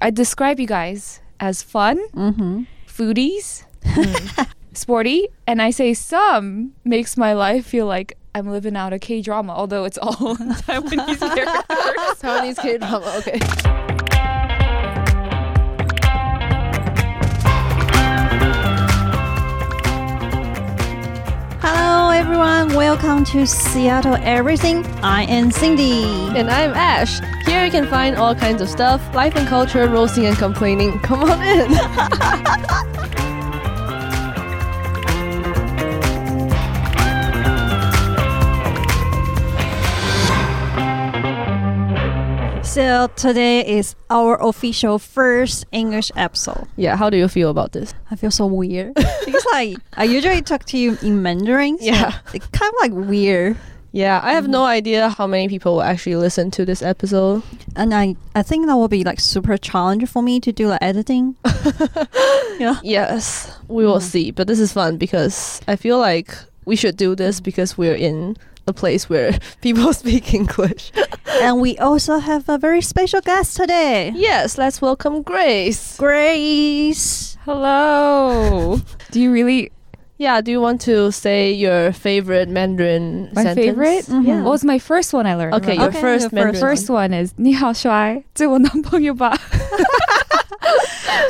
[0.00, 2.62] I describe you guys as fun, Mm-hmm.
[2.86, 3.64] foodies,
[4.72, 9.20] sporty, and I say some makes my life feel like I'm living out a K
[9.22, 12.20] drama, although it's all Taiwanese characters.
[12.22, 13.12] Taiwanese K drama.
[13.18, 13.79] Okay.
[21.72, 22.74] Hello, everyone.
[22.74, 24.84] Welcome to Seattle Everything.
[25.04, 26.02] I am Cindy.
[26.36, 27.20] And I'm Ash.
[27.46, 30.98] Here you can find all kinds of stuff, life and culture, roasting and complaining.
[30.98, 33.26] Come on in.
[42.80, 46.66] So today is our official first English episode.
[46.76, 47.92] yeah, how do you feel about this?
[48.10, 48.94] I feel so weird
[49.26, 51.76] because like I usually talk to you in Mandarin.
[51.78, 52.14] So Yeah.
[52.32, 53.58] it's kind of like weird.
[53.92, 57.42] Yeah, I have no idea how many people will actually listen to this episode.
[57.76, 60.82] And I, I think that will be like super challenge for me to do the
[60.82, 61.36] editing.
[62.58, 62.80] yeah.
[62.82, 64.10] Yes, we will Mm.
[64.12, 64.30] see.
[64.30, 68.36] But this is fun because I feel like we should do this because we're in
[68.69, 70.91] a place where people speak English.
[71.41, 74.11] and we also have a very special guest today.
[74.15, 75.97] yes, let's welcome Grace.
[75.97, 77.37] Grace.
[77.45, 78.79] Hello.
[79.11, 79.71] Do you really?
[80.17, 83.65] Yeah, do you want to say your favorite Mandarin My sentence?
[83.65, 84.05] favorite?
[84.05, 84.25] Mhm.
[84.25, 84.41] Yeah.
[84.43, 85.53] What was my first one I learned?
[85.55, 85.83] okay, remember?
[85.83, 86.61] your Okay, first your Mandarin.
[86.61, 89.37] first one is 你好帅，做我男朋友吧。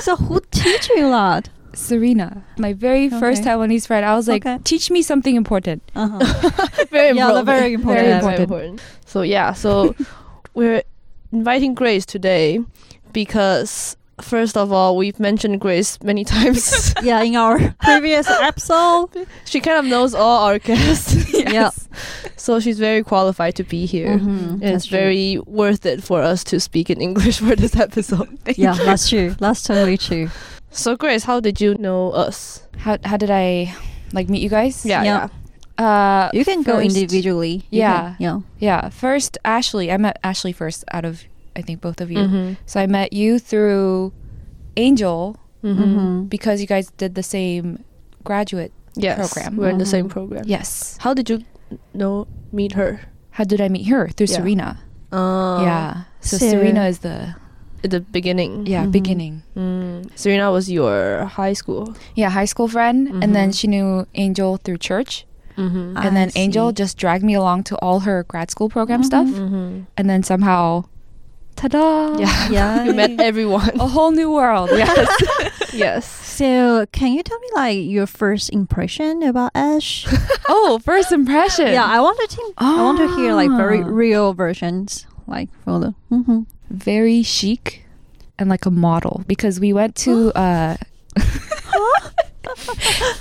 [0.01, 1.45] So who teach you that?
[1.80, 4.04] Serena, my very first Taiwanese friend.
[4.06, 4.58] I was like, Okay.
[4.64, 5.82] teach me something important.
[5.96, 6.18] Uh-huh.
[6.90, 7.46] very Yeah, important.
[7.46, 8.06] very important.
[8.06, 8.40] Very, important.
[8.40, 8.80] important.
[9.06, 9.94] So yeah, so
[10.54, 10.82] we're
[11.32, 12.60] inviting Grace today
[13.12, 16.94] because first of all, we've mentioned Grace many times.
[17.02, 19.08] yeah, in our previous episode.
[19.46, 21.32] she kind of knows all our guests.
[21.32, 21.70] Yeah.
[22.36, 24.18] So she's very qualified to be here.
[24.18, 24.98] Mhm, And it's true.
[24.98, 28.38] very worth it for us to speak in English for this episode.
[28.56, 29.34] Yeah, that's true.
[29.38, 30.28] That's totally true.
[30.70, 32.62] So Grace, how did you know us?
[32.78, 33.74] How how did I
[34.12, 34.84] like meet you guys?
[34.86, 35.28] Yeah, Yeah.
[35.28, 35.28] yeah.
[35.80, 37.64] Uh, You can go individually.
[37.70, 38.00] You Yeah.
[38.00, 38.38] can- yeah.
[38.58, 38.88] Yeah.
[38.90, 39.90] First, Ashley.
[39.90, 41.24] I met Ashley first out of
[41.56, 42.18] I think both of you.
[42.18, 42.56] Mhm.
[42.66, 44.12] So I met you through
[44.76, 45.76] Angel Mhm.
[45.76, 46.28] Mhm.
[46.30, 47.82] because you guys did the same
[48.22, 48.72] graduate.
[48.94, 49.56] Yes, Program.
[49.56, 50.10] we're in the same Mhm.
[50.14, 50.44] program.
[50.46, 50.96] Yes.
[51.00, 51.42] How did you
[51.94, 53.00] know meet her?
[53.30, 54.08] How did I meet her?
[54.08, 54.36] Through Yeah.
[54.36, 54.78] Serena.
[55.12, 55.90] Uh, yeah.
[56.20, 57.34] So, So- Serena is the
[57.84, 58.66] at the beginning.
[58.66, 58.92] yeah Mhm.
[58.92, 59.34] beginning.
[59.56, 60.10] Mm.
[60.14, 61.94] Serena was your high school.
[62.14, 63.56] Yeah, high school friend, and then Mhm.
[63.58, 65.24] she knew Angel through church,
[65.56, 65.96] Mm-hmm.
[65.98, 69.26] I and then Angel just dragged me along to all her grad school program stuff,
[69.28, 69.40] Mhm.
[69.44, 69.72] mm-hmm.
[69.98, 70.84] and then somehow,
[71.56, 72.16] ta-da!
[72.16, 72.48] Yeah.
[72.56, 72.84] Yeah.
[72.84, 73.72] you met everyone.
[73.80, 74.70] a whole new world.
[74.72, 75.08] Yes.
[75.74, 76.04] yes.
[76.40, 80.06] So, can you tell me like your first impression about Ash?
[80.48, 81.68] oh, first impression.
[81.72, 83.88] yeah, I want to think, I want to hear like very Ah.
[83.88, 85.92] real versions, like for the.
[86.70, 87.84] Very chic
[88.38, 90.76] and like a model because we went to uh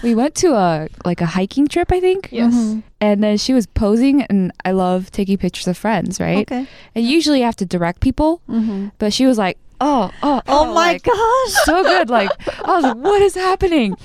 [0.04, 2.54] we went to a like a hiking trip I think Yes.
[2.54, 2.84] Mhm.
[3.02, 6.68] and then she was posing and I love taking pictures of friends right Okay.
[6.96, 8.92] and usually you have to direct people Mhm.
[8.98, 11.54] but she was like oh oh Oh, my like, gosh.
[11.66, 12.30] so good like
[12.64, 13.96] I was like what is happening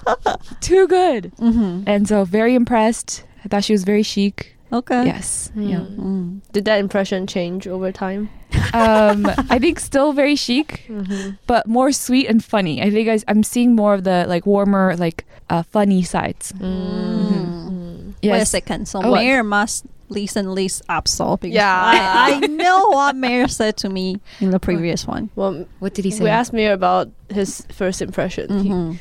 [0.60, 1.84] too good Mhm.
[1.86, 5.06] and so very impressed I thought she was very chic Okay.
[5.06, 5.98] yes yeah Mm.
[5.98, 6.40] Mm.
[6.52, 8.28] Did that impression change over time?
[8.72, 11.36] um I think still very chic Mm-hmm.
[11.46, 12.82] but more sweet and funny.
[12.82, 16.52] I think I, am seeing more of the like warmer, like uh, funny sides.
[16.52, 18.14] Mm.
[18.22, 18.32] Yes.
[18.32, 18.88] Wait a second.
[18.88, 19.20] So Oh, what?
[19.20, 21.74] Mayor must listen this episode because Yeah.
[22.28, 25.30] I, I know what Mayor said to me in the previous one.
[25.36, 26.24] Well, What did he say?
[26.24, 28.62] we asked Mayor about his first impression.
[28.62, 28.98] He- Mhm.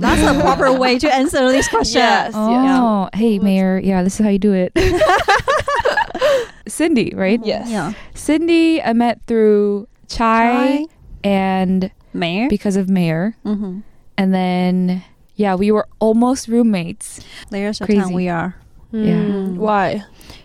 [0.00, 2.00] That's the proper way to answer this question.
[2.00, 2.32] Yes.
[2.34, 3.78] Oh, hey, Mayor.
[3.78, 4.72] Yeah, this is how you do it.
[6.68, 7.40] Cindy, right?
[7.44, 7.68] Yes.
[7.70, 7.92] Yeah.
[8.14, 10.86] Cindy, I met through Chai, Chai.
[11.22, 12.48] and Mayor.
[12.48, 13.36] because of Mayor.
[13.44, 13.80] mm-hmm.
[14.16, 15.02] And then,
[15.34, 17.20] yeah, we were almost roommates.
[17.50, 18.14] There's a Crazy.
[18.14, 18.54] we are.
[18.92, 19.56] Mm.
[19.56, 20.04] Why?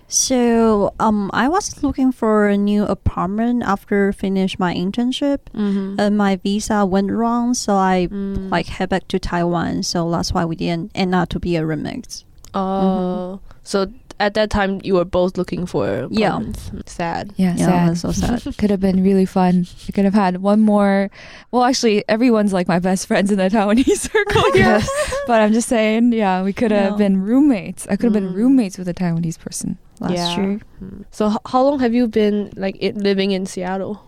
[0.09, 5.99] So um, I was looking for a new apartment after finish my internship, Mm-hmm.
[6.01, 8.49] and my visa went wrong, so I Mm.
[8.49, 9.83] like head back to Taiwan.
[9.83, 12.23] So that's why we didn't end up to be a roommate.
[12.55, 13.85] Oh, so
[14.19, 16.39] at that time you were both looking for Yeah.
[16.85, 17.33] Sad.
[17.37, 17.97] Yeah, Yeah, sad.
[17.97, 18.43] so sad.
[18.57, 19.65] Could have been really fun.
[19.87, 21.09] I could have had one more.
[21.51, 24.81] Well, actually, everyone's like my best friends in the Taiwanese circle here.
[25.27, 26.97] But I'm just saying, yeah, we could have Yeah.
[27.07, 27.87] been roommates.
[27.89, 28.35] I could have been Mm.
[28.35, 29.77] roommates with a Taiwanese person.
[29.99, 30.35] That's Yeah.
[30.35, 30.59] true.
[30.83, 31.05] Mm.
[31.11, 34.01] So h- how long have you been like i living in Seattle?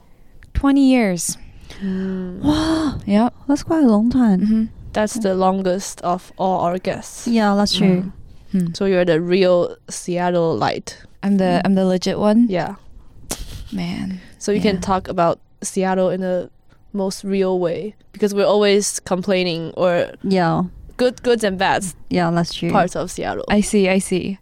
[0.53, 1.37] 20 years.
[1.81, 3.33] Wow, Yep.
[3.47, 4.39] that's quite a long time.
[4.45, 7.27] hmm That's the longest of all our guests.
[7.27, 8.11] Yeah, that's true.
[8.51, 8.73] Hmm.
[8.73, 10.95] So you're the real Seattleite.
[11.23, 12.47] I'm the I'm the legit one.
[12.49, 12.75] Yeah.
[13.71, 14.19] Man.
[14.39, 14.71] So you Yeah.
[14.71, 16.49] can talk about Seattle in the
[16.93, 17.95] most real way?
[18.11, 20.63] Because we're always complaining or Yeah.
[20.97, 22.71] good goods and bads Yeah, that's true.
[22.71, 23.45] parts of Seattle.
[23.49, 24.37] I see, I see.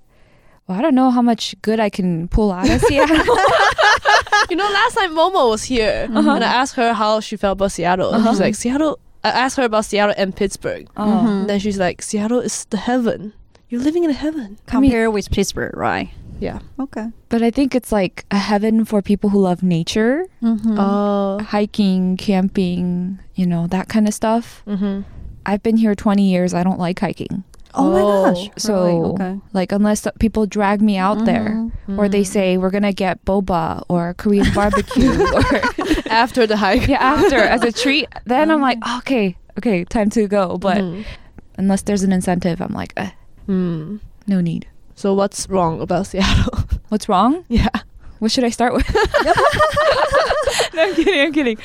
[0.67, 3.17] Well, I don't know how much good I can pull out of Seattle.
[4.50, 6.29] you know, last time Momo was here Uh-huh.
[6.35, 8.09] and I asked her how she felt about Seattle.
[8.13, 8.31] And Uh-huh.
[8.31, 9.00] she's like, Seattle.
[9.23, 10.88] I asked her about Seattle and Pittsburgh.
[10.95, 11.27] Mhm.
[11.41, 13.33] And then she's like, Seattle is the heaven.
[13.69, 14.57] You're living in a heaven.
[14.66, 16.10] Compare with Pittsburgh, right?
[16.39, 16.60] Yeah.
[16.80, 17.07] Okay.
[17.27, 20.80] But I think it's like a heaven for people who love nature, Mm-hmm.
[20.80, 21.39] Oh.
[21.44, 24.63] hiking, camping, you know, that kind of stuff.
[24.66, 25.01] mm-hmm.
[25.45, 26.54] I've been here 20 years.
[26.54, 27.44] I don't like hiking.
[27.75, 28.33] oh my Oh.
[28.33, 28.50] gosh.
[28.57, 29.10] So, Really?
[29.13, 29.39] okay.
[29.54, 31.98] like, unless people drag me out there Mhm.
[32.00, 32.27] or they Mm.
[32.27, 35.44] say we're going to get boba or Korean barbecue or
[36.10, 36.88] after the hike.
[36.88, 40.57] yeah, after as a treat, then I'm like, okay, okay, time to go.
[40.57, 41.04] But Mhm.
[41.57, 43.12] unless there's an incentive, I'm like, eh,
[43.50, 44.00] Mm.
[44.28, 44.68] no need.
[44.96, 46.63] So what's wrong about Seattle?
[46.90, 47.46] What's wrong?
[47.50, 47.69] yeah.
[48.19, 48.86] What should I start with?
[50.74, 51.19] no, I'm kidding.
[51.22, 51.57] I'm kidding.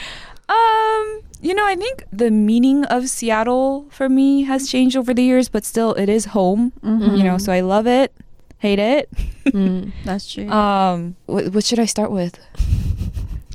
[0.49, 5.23] Um, you know, I think the meaning of Seattle for me has changed over the
[5.23, 6.73] years, but still, it is home.
[6.85, 7.17] Mhm.
[7.19, 8.13] You know, so I love it,
[8.59, 9.09] hate it.
[9.47, 9.93] Mm.
[10.05, 10.49] that's true.
[10.49, 12.39] Um, what, what should I start with?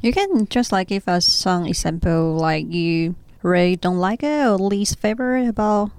[0.01, 4.57] you can just like give us some example, like you really don't like it or
[4.57, 5.91] least favorite about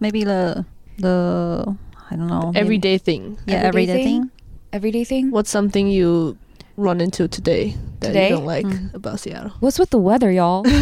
[0.00, 0.64] maybe the
[0.98, 1.76] the
[2.10, 3.38] I don't know maybe- Everyday thing.
[3.46, 4.22] yeah Everyday everyday thing?
[4.22, 4.30] thing.
[4.72, 5.30] Everyday thing.
[5.30, 6.36] What's something you
[6.76, 8.28] run into today that Today?
[8.30, 8.94] you don't like Mm.
[8.94, 9.52] about Seattle?
[9.60, 10.64] What's with the weather, y'all?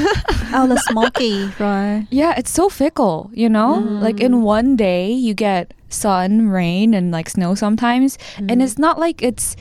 [0.54, 2.06] Oh, the smoky, right?
[2.10, 3.30] yeah, it's so fickle.
[3.32, 4.40] You know, like in Mm.
[4.42, 9.56] one day you get sun, rain, and like snow sometimes, and it's not like it's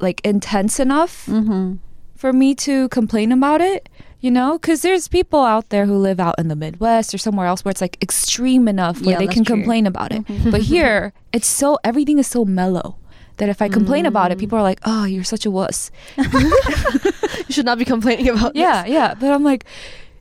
[0.00, 1.74] like intense enough Mm-hmm.
[2.16, 3.88] for me to complain about it,
[4.24, 4.50] you know?
[4.58, 7.70] Because there's people out there who live out in the Midwest or somewhere else where
[7.74, 9.56] it's like extreme enough where Yeah, they can true.
[9.56, 10.22] complain about it.
[10.26, 10.50] Mhm.
[10.50, 12.96] But here, it's so, everything is so mellow
[13.36, 14.40] that if I complain about it, Mm.
[14.40, 15.90] people are like, oh, you're such a wuss.
[17.46, 18.60] You should not be complaining about this.
[18.60, 19.14] Yeah, yeah.
[19.14, 19.64] But I'm like,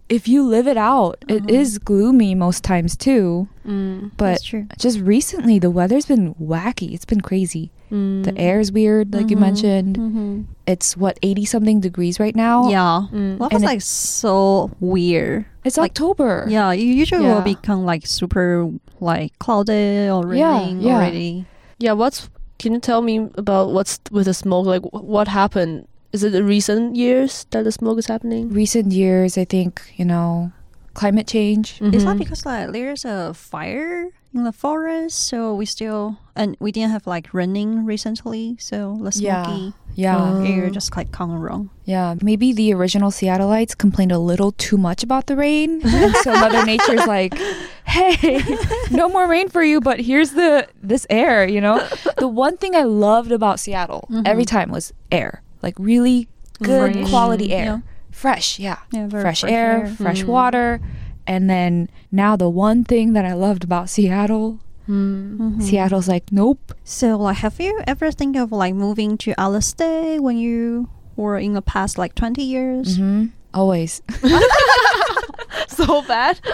[0.09, 1.59] if you live it out, it Uh-huh.
[1.61, 3.47] is gloomy most times too.
[3.65, 4.11] Mm.
[4.17, 4.41] But
[4.77, 6.93] just recently, the weather's been wacky.
[6.93, 7.71] It's been crazy.
[7.93, 8.23] Mm.
[8.25, 9.39] The is weird, like you Mhm.
[9.53, 9.93] mentioned.
[9.97, 10.41] Mm-hmm.
[10.65, 12.69] It's what, 80 something degrees right now?
[12.69, 13.05] Yeah.
[13.13, 13.37] Mm.
[13.37, 15.45] What And was it- like so weird?
[15.63, 16.45] It's Like- October.
[16.49, 18.69] Yeah, you usually will become like super
[18.99, 20.95] like cloudy or raining yeah.
[20.95, 21.45] already.
[21.77, 22.29] Yeah, what's
[22.59, 24.65] can you tell me about what's with the smoke?
[24.65, 25.85] Like what happened?
[26.13, 28.49] Is it the recent years that the smoke is happening?
[28.49, 30.51] recent years, I think, you know,
[30.93, 31.81] climate change.
[31.81, 32.19] Is that Mhm.
[32.23, 37.05] because like there's a fire in the forest, so we still and we didn't have
[37.05, 39.43] like running recently, so the Yeah.
[39.45, 40.17] smoky Yeah.
[40.19, 40.43] Oh.
[40.43, 41.69] air just like come around.
[41.85, 42.15] Yeah.
[42.21, 45.81] Maybe the original Seattleites complained a little too much about the rain.
[46.23, 47.37] so Mother Nature's like,
[47.85, 48.41] hey,
[48.91, 51.85] no more rain for you, but here's the this air, you know?
[52.17, 54.27] The one thing I loved about Seattle Mhm.
[54.27, 55.43] every time was air.
[55.61, 56.27] Like really
[56.61, 57.09] good Fresh.
[57.09, 57.65] quality air.
[57.65, 57.79] Yeah.
[58.11, 58.77] Fresh, yeah.
[58.91, 59.87] Yeah, fresh, fresh air, air.
[59.97, 60.27] fresh Mm.
[60.27, 60.79] water.
[61.25, 64.59] And then now the one thing that I loved about Seattle,
[64.89, 65.37] Mm.
[65.37, 65.61] Mhm.
[65.63, 66.73] Seattle's like, nope.
[66.83, 71.37] So like, have you ever think of like moving to out state when you were
[71.39, 72.97] in the past like twenty years?
[72.97, 74.01] hmm Always.
[75.67, 76.39] so bad.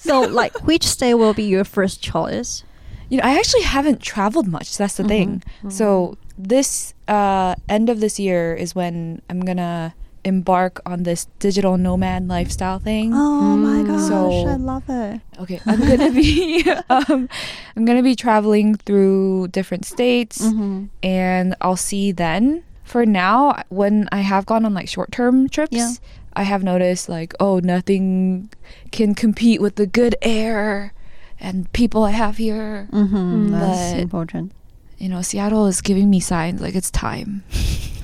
[0.00, 2.64] So like, which state will be your first choice?
[3.08, 4.76] You know, I actually haven't traveled much.
[4.76, 5.42] That's the thing.
[5.68, 11.76] So this uh, end of this year is when I'm gonna embark on this digital
[11.78, 13.12] nomad lifestyle thing.
[13.14, 13.86] Oh my Mm.
[13.86, 15.20] gosh, So- I love it.
[15.40, 17.28] Okay, I'm gonna be um,
[17.76, 20.86] I'm gonna be traveling through different states, Mm-hmm.
[21.02, 22.62] and I'll see then.
[22.84, 25.92] For now, when I have gone on like short term trips, Yeah.
[26.34, 28.50] I have noticed like, oh, nothing
[28.90, 30.92] can compete with the good air
[31.38, 32.88] and people I have here.
[32.92, 33.16] Mm-hmm.
[33.16, 33.50] Mm.
[33.52, 34.52] That's But- important.
[34.98, 37.42] You know, Seattle is giving me signs like it's time.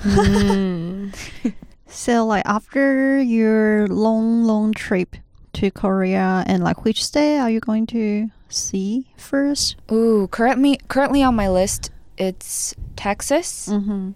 [0.01, 1.13] Mm.
[1.89, 5.15] So like after your long, long trip
[5.53, 9.75] to Korea, and like which state are you going to see first?
[9.91, 13.67] Ooh, currently currently on my list, it's Texas.
[13.69, 14.11] Mm-hmm.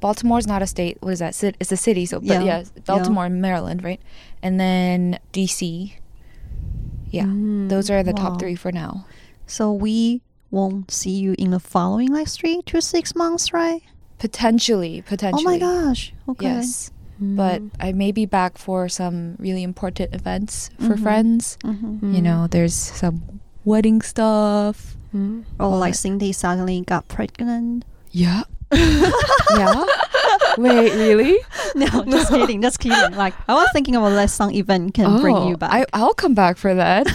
[0.00, 0.96] Baltimore's not a state.
[1.00, 1.40] What is that?
[1.60, 2.06] It's a city.
[2.06, 2.42] So, but Yeah.
[2.42, 4.00] yeah, Baltimore, Maryland, right?
[4.42, 5.92] And then DC.
[7.10, 7.68] Yeah, Mm.
[7.68, 8.22] those are the Wow.
[8.30, 9.04] top three for now.
[9.46, 13.82] So we won't see you in the following like three to six months, right?
[14.18, 15.44] Potentially, potentially.
[15.44, 16.14] Oh my gosh.
[16.28, 16.46] Okay.
[16.46, 17.36] Yes, Mm.
[17.36, 21.02] but I may be back for some really important events for Mhm.
[21.04, 21.58] friends.
[21.64, 22.14] Mm-hmm.
[22.16, 24.96] You know, there's some wedding stuff.
[25.14, 25.44] Mm.
[25.60, 27.84] Or like Cindy suddenly got pregnant.
[28.10, 28.44] Yeah.
[28.72, 29.84] yeah.
[30.58, 31.36] Wait, really?
[31.76, 32.62] No, just kidding.
[32.62, 33.14] Just kidding.
[33.14, 35.70] Like I was thinking about that some event can bring you back.
[35.70, 37.06] Oh, I, I'll come back for that.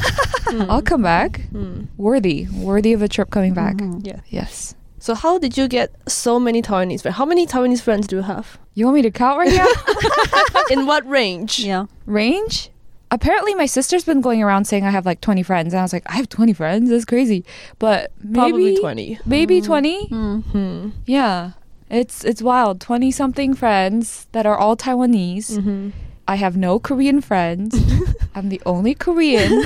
[0.47, 0.67] Mm.
[0.71, 1.41] I'll come back.
[1.51, 1.87] Mm.
[1.97, 3.75] Worthy, worthy of a trip coming back.
[3.83, 4.05] Mhm.
[4.05, 4.21] Yeah.
[4.29, 4.75] Yes.
[5.05, 7.15] So how did you get so many Taiwanese friends?
[7.15, 8.57] How many Taiwanese friends do you have?
[8.73, 10.63] You want me to count right now?
[10.71, 11.59] In what range?
[11.59, 11.85] Yeah.
[12.07, 12.71] Range?
[13.11, 15.73] Apparently, my sister's been going around saying I have like 20 friends.
[15.73, 16.89] And I was like, I have 20 friends?
[16.89, 17.45] That's crazy.
[17.77, 19.19] But maybe Probably 20.
[19.27, 20.07] Maybe 20?
[20.07, 20.43] Mm.
[20.45, 20.89] Hmm.
[21.05, 21.51] Yeah.
[21.87, 22.81] It's it's wild.
[22.81, 25.51] 20 something friends that are all Taiwanese.
[25.59, 25.89] Mm-hmm.
[26.27, 27.77] I have no Korean friends.
[28.33, 29.65] I'm the only Korean.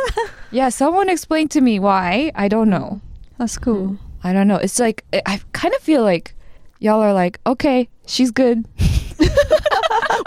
[0.50, 2.32] yeah, someone explain to me why.
[2.34, 3.00] I don't know.
[3.38, 3.96] That's cool.
[4.24, 4.56] I don't know.
[4.56, 6.34] It's like I I kind of feel like
[6.78, 8.66] y'all are like, okay, she's good.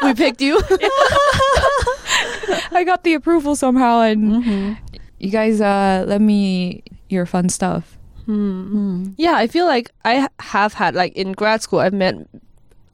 [0.04, 0.60] we picked you.
[2.72, 4.74] I got the approval somehow, and Mm-hmm.
[5.20, 7.98] you guys uh let me your fun stuff.
[8.26, 9.06] Hmm.
[9.06, 9.14] Mm.
[9.18, 12.16] Yeah, I feel like I have had like in grad school I've met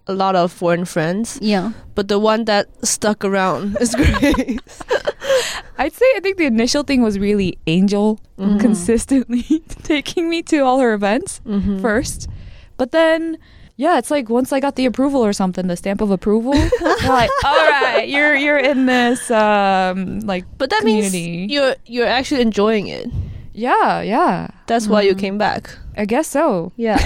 [0.07, 1.71] a lot of foreign friends, Yeah.
[1.95, 4.59] but the one that stuck around is Grace.
[5.77, 8.59] I'd say I think the initial thing was really Angel Mhm.
[8.59, 9.43] consistently
[9.83, 11.81] taking me to all her events Mhm.
[11.81, 12.27] first,
[12.77, 13.37] but then.
[13.77, 16.53] Yeah, it's like once I got the approval or something, the stamp of approval.
[17.07, 21.49] like, all right, you're you're in this um like But that community.
[21.49, 23.09] means you're you're actually enjoying it.
[23.57, 24.49] yeah, yeah.
[24.67, 25.19] That's why you Mhm.
[25.23, 25.71] came back.
[25.97, 26.71] I guess so.
[26.77, 26.99] Yeah.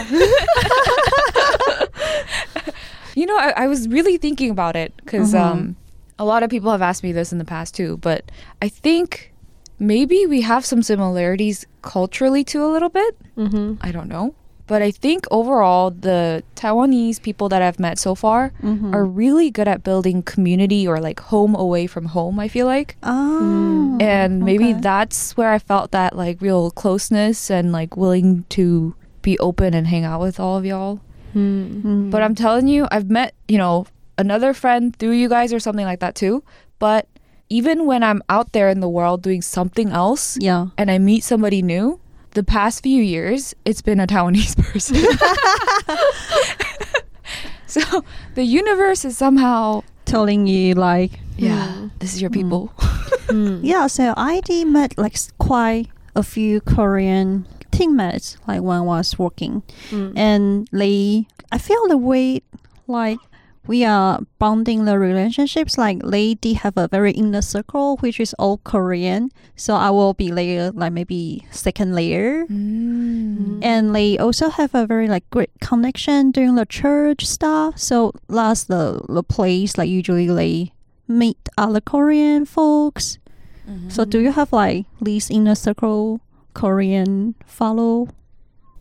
[3.16, 5.40] You know, I, I was really thinking about it because Mhm.
[5.42, 5.76] um,
[6.20, 7.98] a lot of people have asked me this in the past too.
[7.98, 8.30] But
[8.62, 9.34] I think
[9.80, 13.16] maybe we have some similarities culturally too, a little bit.
[13.38, 13.74] mm-hmm.
[13.82, 14.34] I don't know.
[14.68, 18.96] But I think overall, the Taiwanese people that I've met so far Mm-hmm.
[18.96, 22.98] are really good at building community or like home away from home, I feel like.
[23.04, 23.98] Oh.
[24.02, 24.82] and maybe okay.
[24.82, 29.88] that's where I felt that like real closeness and like willing to be open and
[29.88, 31.00] hang out with all of y'all.
[31.36, 32.10] Mm.
[32.10, 33.86] But I'm telling you, I've met, you know,
[34.18, 36.44] another friend through you guys or something like that too.
[36.80, 37.08] But
[37.50, 40.68] even when I'm out there in the world doing something else yeah.
[40.78, 42.00] and I meet somebody new,
[42.32, 44.96] the past few years, it's been a Taiwanese person.
[47.68, 48.04] so
[48.36, 51.88] the universe is somehow, Telling you like yeah, Hmm.
[51.98, 52.68] this is your people.
[53.28, 53.60] Hmm.
[53.64, 53.88] yeah.
[53.88, 59.64] So I did met like quite a few Korean teammates like when I was working,
[59.90, 60.12] Hmm.
[60.16, 62.42] and they I feel the way
[62.88, 63.20] like
[63.68, 68.34] we are bonding the relationships like they did have a very inner circle which is
[68.38, 69.32] all Korean.
[69.56, 72.46] So I will be layer like maybe second layer.
[72.46, 73.60] Mm.
[73.66, 77.80] and they also have a very like great connection during the church stuff.
[77.80, 80.72] So that's the the place like usually they
[81.08, 83.18] meet other Korean folks.
[83.90, 86.22] So do you have like these inner circle
[86.56, 88.08] Korean follow?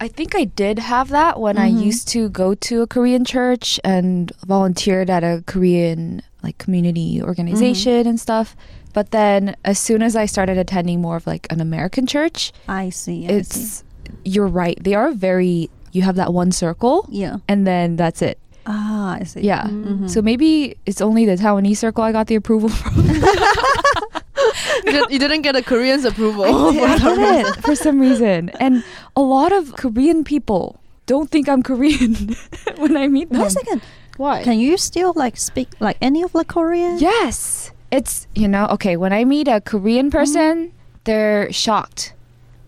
[0.01, 1.85] I think I did have that when I Mhm.
[1.85, 8.07] used to go to a Korean church and volunteered at a Korean like community organization
[8.07, 8.57] and stuff.
[8.93, 12.91] But then as soon as I started attending more of like an American church, I
[12.91, 13.25] see.
[13.25, 13.35] I see.
[13.37, 13.85] it's
[14.25, 14.79] you're right.
[14.83, 17.37] They are very you have that one circle yeah.
[17.49, 18.39] and then that's it.
[18.67, 19.41] Ah, I see.
[19.41, 19.65] Yeah.
[19.65, 20.09] Mhm.
[20.09, 22.95] So maybe it's only the Taiwanese circle I got the approval from.
[24.85, 26.45] you, did, you didn't get a Korean's approval.
[26.45, 28.51] I didn't for some reason.
[28.61, 28.85] And
[29.17, 32.35] a lot of Korean people don't think I'm Korean
[32.77, 33.41] when I meet them.
[33.41, 33.83] Wait a second.
[34.17, 34.43] Why?
[34.43, 36.99] Can you still like speak like any of the Korean?
[36.99, 37.71] Yes.
[37.91, 40.73] It's, you know, okay, when I meet a Korean person,
[41.05, 42.13] they're shocked.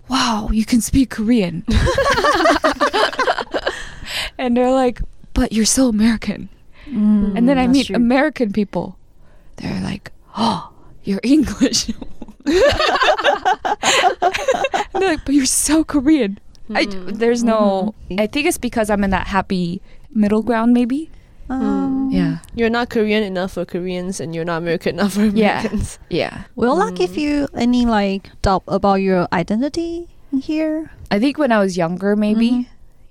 [0.09, 1.65] Wow, you can speak Korean.
[4.39, 5.01] and they're like,
[5.37, 6.49] but you're so American.
[6.89, 7.97] Mm, and then I meet true.
[7.97, 8.97] American people.
[9.61, 10.73] They're like, oh,
[11.05, 11.91] you're English.
[12.47, 12.55] and
[14.95, 16.39] they're like, but you're so Korean.
[16.75, 17.19] I, Mm.
[17.23, 18.21] there's no, Mhm.
[18.21, 19.81] I think it's because I'm in that happy
[20.13, 21.11] middle ground, maybe.
[21.49, 22.39] Um, Yeah.
[22.59, 25.99] You're not Korean enough for Koreans, and you're not American enough for Americans.
[26.11, 26.19] Yeah.
[26.19, 26.35] yeah.
[26.57, 30.09] Will that give you any like doubt about your identity
[30.41, 30.91] here?
[31.11, 32.67] I think when I was younger, maybe, Mhm.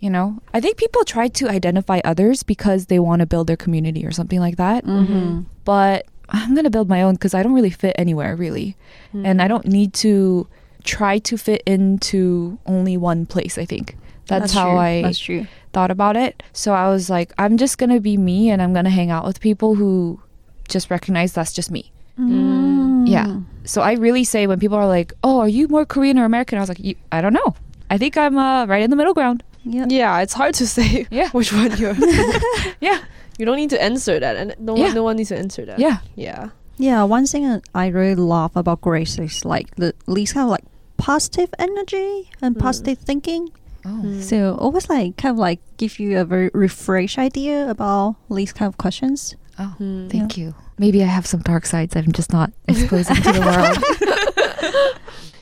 [0.05, 3.57] You know, I think people try to identify others because they want to build their
[3.57, 4.85] community or something like that.
[4.85, 5.41] Mm-hmm.
[5.63, 8.77] But I'm going to build my own because I don't really fit anywhere, really.
[9.13, 10.47] And I don't need to
[10.83, 13.97] try to fit into only one place, I think.
[14.27, 14.77] That's, how true.
[14.77, 15.47] I That's true.
[15.73, 16.43] thought about it.
[16.53, 19.09] So I was like, I'm just going to be me and I'm going to hang
[19.09, 20.19] out with people who
[20.67, 21.91] just recognize that's just me.
[22.19, 23.07] Mm.
[23.07, 23.39] Yeah.
[23.63, 26.57] So I really say when people are like, "Oh, are you more Korean or American?"
[26.57, 27.55] I was like, "You- "I don't know.
[27.89, 29.85] I think I'm uh, right in the middle ground." Yeah.
[29.89, 31.29] Yeah, it's hard to say Yeah.
[31.31, 31.95] which one you're.
[32.81, 32.99] Yeah.
[33.37, 34.85] You don't need to answer that, and no, Yeah.
[34.85, 35.79] one, no one needs to answer that.
[35.79, 35.97] Yeah.
[36.15, 36.49] Yeah.
[36.77, 40.63] Yeah, one thing I really love about Grace is like the these kind of like
[40.97, 42.59] positive energy and Mm.
[42.61, 43.49] positive thinking.
[43.85, 44.01] Oh.
[44.03, 44.21] Mm.
[44.21, 48.67] So always like kind of like give you a very refresh idea about these kind
[48.67, 49.35] of questions.
[49.59, 49.73] Oh.
[49.79, 50.09] Mm.
[50.11, 50.53] Thank you.
[50.77, 53.77] Maybe I have some dark sides I'm just not exposing to the world.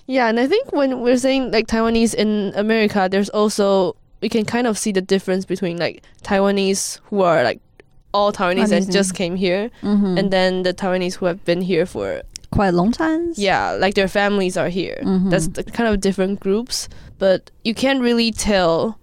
[0.05, 4.45] Yeah, and I think when we're saying like Taiwanese in America, there's also we can
[4.45, 7.59] kind of see the difference between like Taiwanese who are like
[8.13, 10.17] all Taiwanese and just came here, Mhm.
[10.19, 12.07] and then the Taiwanese who have been here for
[12.51, 13.33] quite a long time.
[13.35, 14.97] yeah, like their families are here.
[15.03, 15.29] Mhm.
[15.31, 16.87] That's the kind of different groups,
[17.19, 18.97] but you can't really tell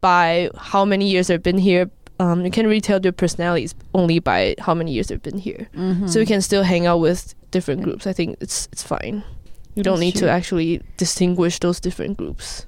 [0.00, 1.90] by how many years they've been here.
[2.20, 5.66] Um, you can't really tell their personalities only by how many years they've been here.
[5.74, 6.08] Mhm.
[6.08, 8.06] So we can still hang out with different groups.
[8.06, 9.24] I think it's it's fine.
[9.74, 10.28] You don't That's need true.
[10.28, 12.66] to actually distinguish those different groups.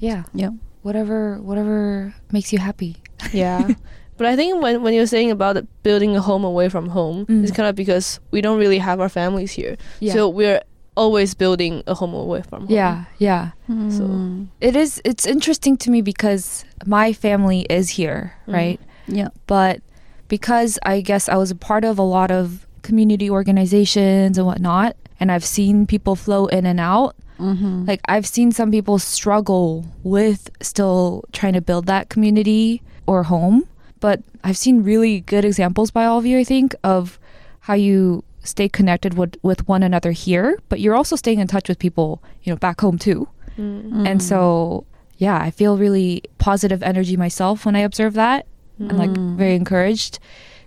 [0.00, 0.24] Yeah.
[0.34, 0.50] Yeah.
[0.84, 2.96] Whatever whatever makes you happy.
[3.32, 3.72] Yeah.
[4.18, 7.42] but I think when, when you're saying about building a home away from home, Mm.
[7.42, 9.76] it's kind of because we don't really have our families here.
[9.98, 10.12] Yeah.
[10.12, 10.60] So we're
[10.94, 12.70] always building a home away from home.
[12.80, 13.44] yeah, yeah.
[13.66, 14.48] So- Mm.
[14.60, 18.52] It is it's interesting to me because my family is here, Mhm.
[18.54, 18.78] right?
[19.08, 19.28] Yeah.
[19.48, 19.80] But
[20.28, 24.94] because I guess I was a part of a lot of community organizations and whatnot,
[25.18, 27.86] and I've seen people flow in and out, Mhm.
[27.88, 33.64] like I've seen some people struggle with still trying to build that community or home,
[34.00, 37.18] but I've seen really good examples by all of you, I think, of
[37.60, 41.68] how you stay connected with, with one another here, but you're also staying in touch
[41.68, 43.26] with people, you know, back home too.
[43.58, 44.06] Mm.
[44.06, 44.22] And Mm.
[44.22, 44.84] so,
[45.16, 48.46] yeah, I feel really positive energy myself when I observe that.
[48.80, 49.36] I'm like Mm.
[49.36, 50.18] very encouraged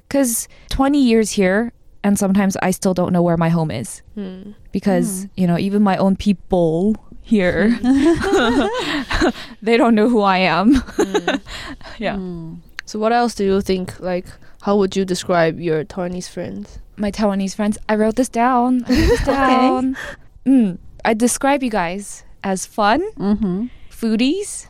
[0.08, 1.72] because 20 years here,
[2.04, 4.54] and sometimes I still don't know where my home is Mm.
[4.72, 5.30] because, Mm.
[5.36, 7.78] you know, even my own people here,
[9.62, 10.76] they don't know who I am.
[10.76, 11.40] Mm.
[12.00, 12.16] yeah.
[12.16, 12.58] Mm.
[12.86, 14.00] So what else do you think?
[14.00, 14.26] Like,
[14.62, 16.80] how would you describe your Taiwanese friends?
[16.98, 18.84] My Taiwanese friends, I wrote this down.
[18.88, 19.98] I wrote this down.
[20.46, 23.70] Mm, I describe you guys as fun, Mhm.
[23.92, 24.68] foodies,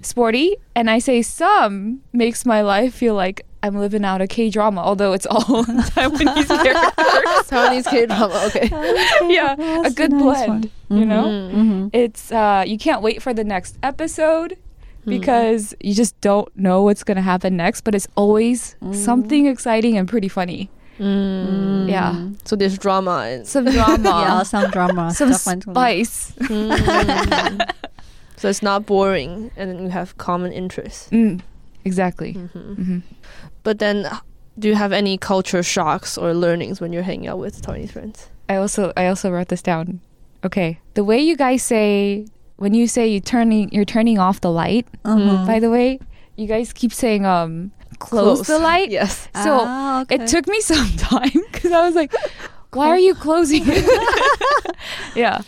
[0.00, 4.50] sporty, and I say some makes my life feel like I'm living out a K
[4.50, 5.40] drama, although it's all
[5.94, 7.46] Taiwanese characters.
[7.50, 8.42] Taiwanese K drama.
[8.46, 8.68] Okay.
[9.32, 10.98] Yeah, a That's good nice blend, one.
[11.00, 11.24] you know?
[11.24, 11.52] Mm.
[11.54, 11.90] Mhm.
[11.92, 14.56] It's uh, you can't wait for the next episode
[15.04, 15.18] Mm.
[15.18, 18.94] because you just don't know what's gonna happen next, but it's always Mm.
[18.94, 20.70] something exciting and pretty funny.
[21.00, 21.88] Mm.
[21.90, 22.14] Yeah.
[22.44, 25.74] So there's drama and Some drama, yeah, some drama, some definitely.
[25.74, 26.32] spice.
[26.38, 27.66] Mm.
[28.36, 31.08] so it's not boring, and then you have common interests.
[31.10, 31.40] Mm,
[31.84, 32.32] exactly.
[32.34, 32.98] hmm hmm
[33.62, 34.08] But then,
[34.58, 38.28] do you have any culture shocks or learnings when you're hanging out with Taiwanese friends?
[38.48, 40.00] I also I also wrote this down.
[40.44, 44.50] Okay, the way you guys say when you say you turning you're turning off the
[44.50, 44.86] light.
[45.04, 45.46] Mhm.
[45.46, 46.00] By the way,
[46.36, 48.90] you guys keep saying um close, the light.
[48.90, 49.28] Yes.
[49.44, 50.16] So Ah, okay.
[50.16, 52.12] it took me some time because I was like,
[52.72, 53.84] why are you closing it?
[55.14, 55.40] yeah,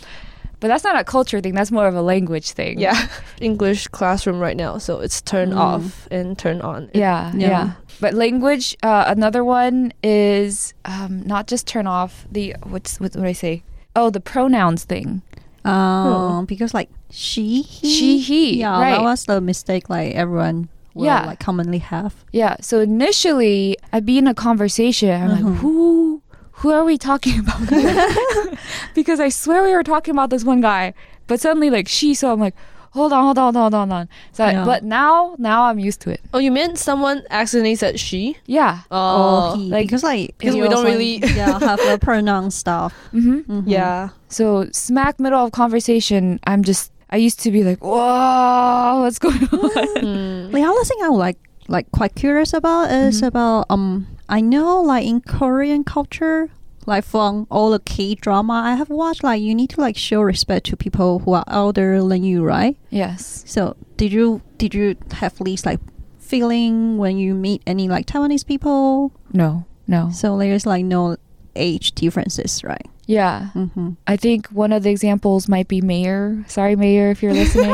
[0.59, 1.53] but that's not a culture thing.
[1.55, 2.79] That's more of a language thing.
[2.79, 3.07] Yeah.
[3.41, 5.57] English classroom right now, so it's turn Mm.
[5.57, 6.89] off and turn on.
[6.93, 7.47] Yeah, Yeah.
[7.49, 7.71] yeah.
[8.01, 13.21] But language, uh, another one is um, not just turn off the what's what, what
[13.23, 13.63] do I say?
[13.95, 15.21] Oh, the pronouns thing.
[15.63, 18.91] Um, because like she, he, She, he, Yeah, right.
[18.91, 19.89] that was the mistake.
[19.89, 21.25] Like everyone will Yeah.
[21.25, 22.13] like commonly have.
[22.31, 22.57] Yeah.
[22.61, 25.09] So initially, I'd be in a conversation.
[25.21, 26.21] I'm like, who,
[26.65, 27.61] who are we talking about?
[28.95, 30.93] because I swear we were talking about this one guy,
[31.27, 32.15] but suddenly like she.
[32.15, 32.55] So I'm like,
[32.91, 34.09] hold on, hold on, hold on, hold on.
[34.31, 34.65] So, Yeah.
[34.65, 36.21] but now, now I'm used to it.
[36.33, 38.37] Oh, you meant someone accidentally said she?
[38.47, 38.79] Yeah.
[38.89, 42.93] Oh, or he, like- because like Because we don't really- yeah have the pronoun stuff.
[43.11, 43.63] hmm Mhm.
[43.67, 44.09] yeah.
[44.29, 46.91] So smack middle of conversation, I'm just.
[47.11, 49.69] I used to be like, whoa, what's going on?
[50.01, 50.51] Mm.
[50.51, 53.27] The other thing I would like like quite curious about is Mhm.
[53.27, 56.49] about um I know like in Korean culture
[56.85, 60.21] like from all the K drama I have watched like you need to like show
[60.21, 63.43] respect to people who are older than you right yes.
[63.47, 65.79] so did you did you have least like
[66.19, 69.65] feeling when you meet any like Taiwanese people No.
[69.87, 70.09] No.
[70.11, 71.17] so there's like no
[71.55, 73.49] age differences right Yeah.
[73.53, 73.91] mm-hmm.
[74.07, 76.43] I think one of the examples might be Mayor.
[76.47, 77.69] Sorry, Mayor, if you're listening.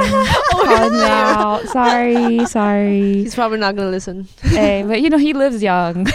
[0.52, 1.64] Calling you out.
[1.72, 3.24] Sorry, sorry.
[3.24, 4.28] He's probably not gonna listen.
[4.44, 6.06] hey, but you know he lives young.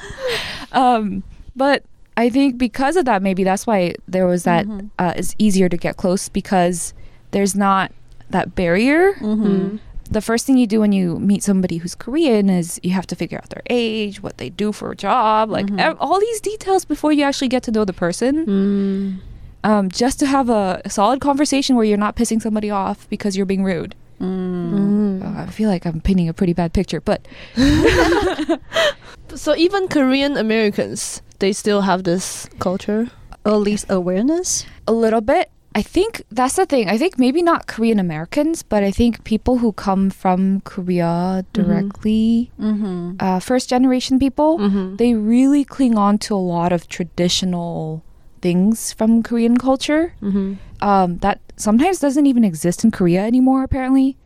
[0.72, 1.22] um,
[1.56, 1.82] but
[2.16, 4.66] I think because of that, maybe that's why there was that.
[4.66, 4.90] Mhm.
[4.98, 6.94] Uh, it's easier to get close because
[7.32, 7.92] there's not
[8.30, 9.12] that barrier.
[9.14, 9.76] Mm-hmm.
[10.10, 13.16] The first thing you do when you meet somebody who's Korean is you have to
[13.16, 15.80] figure out their age, what they do for a job, like Mhm.
[15.80, 18.46] ev- all these details before you actually get to know the person.
[18.46, 19.68] Mm.
[19.68, 23.46] Um, just to have a solid conversation where you're not pissing somebody off because you're
[23.46, 23.94] being rude.
[24.22, 25.22] Mm.
[25.26, 27.26] Uh, I feel like I'm painting a pretty bad picture, but
[29.34, 33.10] So even Korean Americans, they still have this culture.
[33.44, 35.50] At least awareness a little bit.
[35.74, 36.88] I think that's the thing.
[36.88, 42.50] I think maybe not Korean Americans, but I think people who come from Korea directly,
[42.58, 43.16] mm-hmm.
[43.20, 44.96] uh, first generation people, Mm-hmm.
[44.96, 48.02] they really cling on to a lot of traditional
[48.40, 50.14] things from Korean culture.
[50.22, 50.54] Mm-hmm.
[50.80, 54.16] um, that sometimes doesn't even exist in Korea anymore, apparently.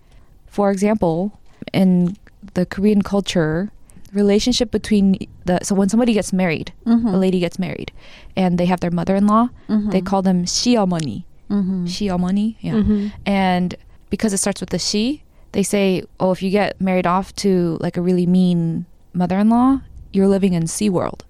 [0.46, 1.38] For example,
[1.72, 2.16] in
[2.54, 3.70] the Korean culture,
[4.13, 7.07] relationship between the so when somebody gets married, Mm-hmm.
[7.07, 7.91] a lady gets married,
[8.35, 9.49] and they have their mother-in-law,
[9.91, 11.23] they call them 시어머니.
[11.49, 11.85] Mm-hmm.
[11.85, 12.73] 시어머니, yeah.
[12.73, 13.11] Mhm.
[13.25, 13.75] And
[14.09, 17.77] because it starts with the she, they say, oh, if you get married off to
[17.81, 21.21] like a really mean mother-in-law, you're living in SeaWorld.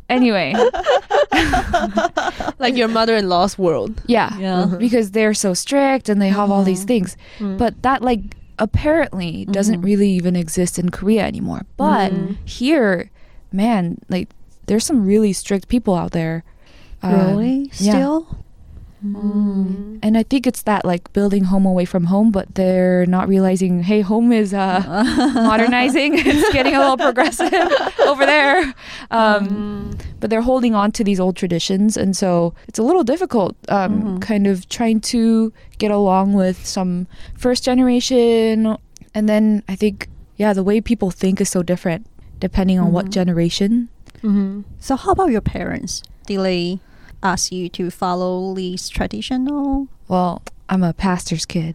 [0.10, 0.54] anyway,
[2.60, 4.02] Like your mother-in-law's world.
[4.08, 4.38] yeah.
[4.38, 4.66] Yeah.
[4.78, 6.88] Because they're so strict and they have all these Mhm.
[6.88, 7.18] things.
[7.40, 7.58] Mm.
[7.58, 9.85] But that like apparently doesn't Mhm.
[9.85, 11.63] really even exist in Korea anymore.
[11.77, 12.37] But Mhm.
[12.45, 13.11] here,
[13.53, 14.29] man, like
[14.67, 16.45] there's some really strict people out there.
[17.03, 17.71] Um, really?
[17.79, 17.93] yeah.
[19.01, 19.21] Still?
[19.23, 19.99] Mm.
[20.03, 23.83] And I think it's that like building home away from home, but they're not realizing,
[23.83, 24.83] hey, home is uh,
[25.35, 26.13] modernizing.
[26.19, 27.53] it's getting a little progressive
[28.07, 28.75] over there.
[29.11, 30.01] Um, Mm.
[30.21, 34.03] but they're holding on to these old traditions, and so it's a little difficult, um,
[34.19, 34.21] Mhm.
[34.21, 37.07] kind of trying to get along with some
[37.37, 38.77] first generation,
[39.15, 42.07] and then I think, yeah, the way people think is so different
[42.41, 43.11] depending on what Mhm.
[43.11, 43.89] generation.
[44.23, 44.65] Mhm.
[44.81, 46.03] So how about your parents?
[46.27, 46.79] Did they
[47.23, 49.89] ask you to follow these traditional?
[50.09, 51.75] Well, I'm a pastor's kid.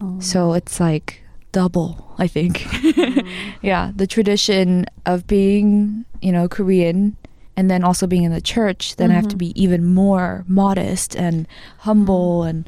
[0.00, 0.20] Oh.
[0.20, 2.66] So it's like double, I think.
[3.62, 7.16] yeah, the tradition of being, you know, Korean
[7.56, 9.38] and then also being in the church, then I have to Mhm.
[9.38, 11.46] be even more modest and
[11.78, 12.64] humble and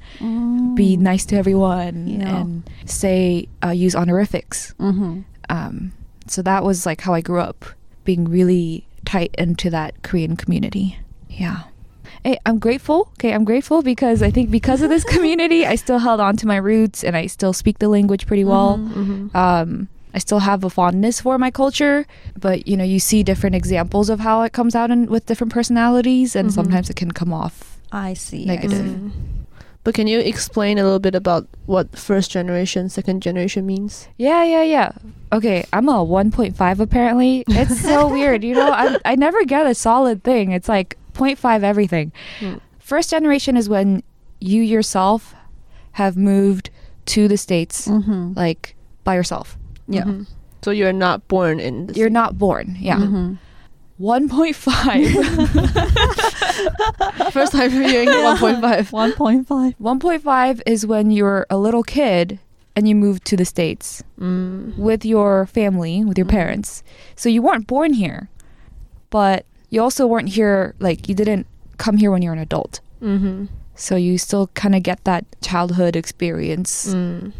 [0.76, 1.00] be Mm.
[1.00, 2.36] nice to everyone Yeah.
[2.42, 4.74] and say, uh, use honorifics.
[4.78, 5.24] Mhm.
[5.48, 5.92] Um,
[6.28, 7.64] so that was like how I grew up,
[8.04, 10.98] being really tight into that Korean community.
[11.28, 11.62] Yeah.
[12.26, 13.06] Hey, I'm grateful.
[13.14, 16.46] Okay, I'm grateful because I think because of this community, I still held on to
[16.48, 18.78] my roots and I still speak the language pretty well.
[18.78, 19.30] Mhm.
[19.30, 19.36] Mhm.
[19.36, 22.04] Um, I still have a fondness for my culture,
[22.36, 25.52] but you know, you see different examples of how it comes out in, with different
[25.52, 26.52] personalities, and Mhm.
[26.58, 27.78] sometimes it can come off.
[27.92, 28.42] I see.
[28.42, 28.78] I Negative.
[28.78, 28.94] see.
[29.06, 29.10] Mm.
[29.84, 34.08] But can you explain a little bit about what first generation, second generation means?
[34.18, 34.90] Yeah, yeah, yeah.
[35.32, 37.44] Okay, I'm a 1.5 apparently.
[37.46, 38.72] It's so weird, you know.
[38.72, 40.50] I I never get a solid thing.
[40.50, 42.12] It's like 0.5 everything.
[42.40, 42.60] Mm.
[42.78, 44.02] First generation is when
[44.40, 45.34] you yourself
[45.92, 46.70] have moved
[47.06, 48.36] to the states Mhm.
[48.36, 48.74] like
[49.04, 49.56] by yourself.
[49.88, 50.04] Yeah.
[50.04, 50.26] Mhm.
[50.62, 51.86] So you're not born in.
[51.86, 52.12] The You're city.
[52.14, 52.76] not born.
[52.80, 52.98] Yeah.
[52.98, 53.38] Mhm.
[53.98, 55.06] 1.5.
[57.32, 58.90] First time hearing 1.5.
[58.90, 59.74] 1.5.
[59.80, 62.38] 1.5 is when you're a little kid
[62.74, 64.76] and you move to the states Mm.
[64.76, 66.30] with your family, with your Mhm.
[66.30, 66.82] parents.
[67.14, 68.28] So you weren't born here,
[69.10, 69.46] but
[69.76, 72.80] you also weren't here like you didn't come here when you're an adult.
[73.02, 73.46] Mm-hmm.
[73.74, 76.94] So you still kind of get that childhood experience.
[76.94, 77.32] Mm.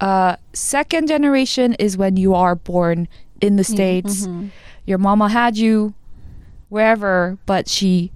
[0.00, 3.08] Uh, second generation is when you are born
[3.40, 4.26] in the states.
[4.26, 4.50] Mhm.
[4.86, 5.92] Your mama had you
[6.68, 8.12] wherever, but she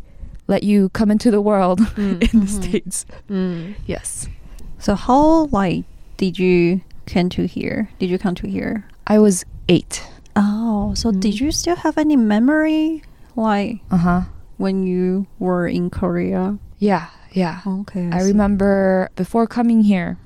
[0.47, 2.23] let you come into the world Mm.
[2.33, 2.63] in the Mhm.
[2.63, 3.07] states.
[3.29, 3.75] Mm.
[3.87, 4.29] Yes.
[4.79, 5.85] So how like
[6.17, 7.89] did you come to here?
[7.99, 8.85] Did you come to here?
[9.07, 10.03] I was eight.
[10.37, 11.41] Oh, so did Mm.
[11.41, 13.03] you still have any memory
[13.37, 14.21] like Uh huh.
[14.57, 16.59] when you were in Korea?
[16.79, 17.61] Yeah, yeah.
[17.67, 18.09] Okay.
[18.13, 18.29] I see.
[18.29, 20.19] remember before coming here,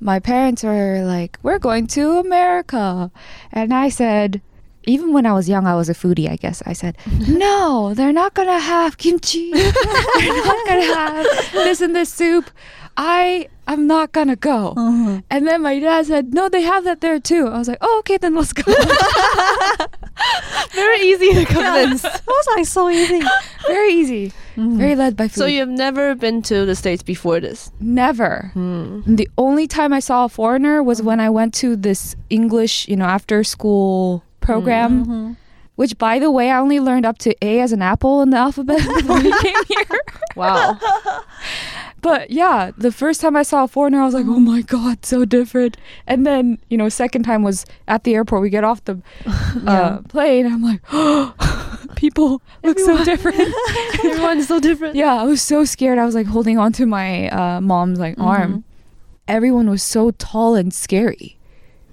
[0.00, 3.10] my parents were like, "We're going to America,"
[3.52, 4.40] and I said,
[4.84, 6.30] even when I was young, I was a foodie.
[6.30, 6.96] I guess I said,
[7.28, 9.52] "No, they're not gonna have kimchi.
[9.52, 12.50] they're not gonna have this and this soup.
[12.96, 15.20] I I'm not gonna go." Uh-huh.
[15.30, 17.96] And then my dad said, "No, they have that there too." I was like, "Oh,
[18.00, 18.64] okay, then let's go."
[20.74, 22.02] Very easy to convince.
[22.08, 23.20] That was like so easy.
[23.66, 24.32] Very easy.
[24.56, 24.76] Mhm.
[24.76, 25.38] Very led by food.
[25.38, 27.70] So you've never been to the States before this?
[27.80, 28.50] never.
[28.54, 29.04] Mm.
[29.16, 32.96] The only time I saw a foreigner was when I went to this English, you
[32.96, 35.36] know, after school program, Mhm.
[35.76, 38.36] which by the way, I only learned up to A as an apple in the
[38.38, 40.00] alphabet before we came here.
[40.36, 40.78] Wow.
[42.00, 45.04] But yeah, the first time I saw a foreigner, I was like, oh my God,
[45.04, 45.76] so different.
[46.06, 48.42] And then, you know, second time was at the airport.
[48.42, 49.98] We get off the uh, Yeah.
[50.08, 50.46] plane.
[50.46, 51.34] I'm like, oh,
[51.96, 53.38] people look so different.
[54.04, 54.94] Everyone's so different.
[54.94, 55.98] yeah, I was so scared.
[55.98, 58.64] I was like holding onto my uh, mom's like arm.
[59.26, 61.36] Everyone was so tall and scary.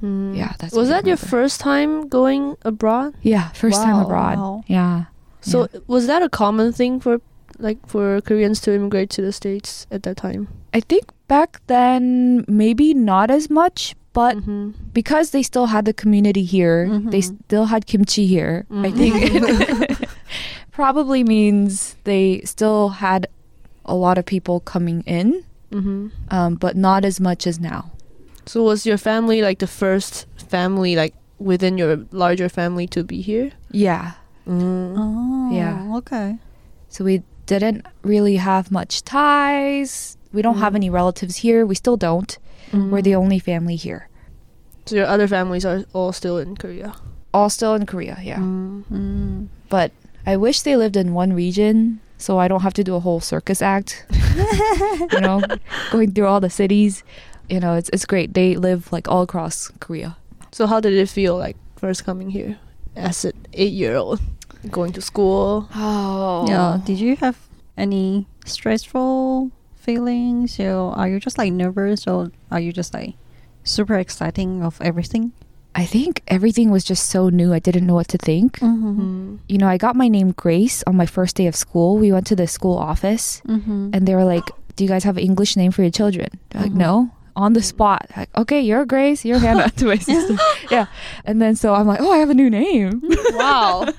[0.04, 0.38] Mm.
[0.38, 3.16] Yeah, that's Was that your first time going abroad?
[3.24, 4.38] Yeah, first time abroad.
[4.38, 4.64] Wow.
[4.68, 5.06] Yeah.
[5.42, 7.22] So was that a common thing for
[7.60, 10.48] like for Koreans to immigrate to the States at that time?
[10.74, 14.74] I think back then maybe not as much, but Mhm.
[14.94, 17.38] because they still had the community here, they Mhm.
[17.48, 18.66] still had kimchi here.
[18.72, 18.98] I Mhm.
[18.98, 19.14] think
[20.72, 23.28] probably means they still had
[23.86, 26.12] a lot of people coming in, Mhm.
[26.32, 27.92] um, but not as much as now.
[28.46, 33.22] So was your family like the first family like within your larger family to be
[33.22, 33.52] here?
[33.72, 34.12] Yeah.
[34.48, 34.94] Mm.
[34.98, 35.98] Oh, Yeah.
[35.98, 36.38] Okay.
[36.90, 40.18] So we didn't really have much ties.
[40.34, 40.78] We don't have Mm.
[40.78, 41.66] any relatives here.
[41.66, 42.38] We still don't.
[42.74, 44.10] We're the only family here.
[44.86, 46.94] So your other families are all still in Korea.
[47.34, 48.40] All still in Korea, yeah.
[48.40, 49.48] Mm.
[49.70, 49.92] But
[50.26, 53.20] I wish they lived in one region so I don't have to do a whole
[53.22, 54.06] circus act.
[55.12, 55.42] you know,
[55.92, 57.04] going through all the cities.
[57.50, 58.34] You know, it's it's great.
[58.34, 60.18] They live like all across Korea.
[60.52, 62.58] So how did it feel like first coming here
[62.96, 64.20] as an eight-year-old,
[64.72, 65.68] going to school?
[65.76, 66.46] Oh.
[66.48, 66.80] Yeah.
[66.84, 67.38] Did you have
[67.78, 70.60] any stressful feelings?
[70.60, 73.14] Or are you just like nervous or are you just like
[73.64, 75.32] super exciting of everything?
[75.76, 77.52] I think everything was just so new.
[77.54, 78.60] I didn't know what to think.
[78.60, 79.02] Mm-hmm.
[79.02, 79.40] Mm.
[79.50, 81.98] You know, I got my name Grace on my first day of school.
[81.98, 83.90] We went to the school office Mm-hmm.
[83.94, 84.48] and they were like,
[84.78, 86.72] "Do you guys have an English name for your children?" They're like.
[86.72, 90.38] "No." On the spot, like, "Okay, you're Grace, you're Hannah." to my sister,
[90.72, 90.86] yeah.
[91.26, 93.04] And then so I'm like, "Oh, I have a new name."
[93.36, 93.92] Wow.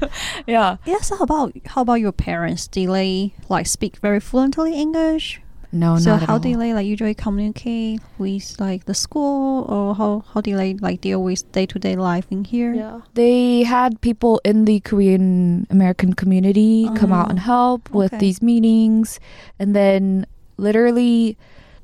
[0.46, 0.77] yeah.
[0.87, 1.09] Yes.
[1.09, 2.66] So, how about how about your parents?
[2.66, 5.42] Do they like speak very fluently English?
[5.72, 6.38] No, so not at how all.
[6.40, 11.03] do they like usually communicate with like the school or how how do they like
[11.03, 12.72] deal with day to day life in here?
[12.72, 13.01] yeah.
[13.12, 18.40] They had people in the Korean American community come out Oh, and help with these
[18.40, 19.20] meetings.
[19.59, 20.25] And then,
[20.57, 21.37] literally,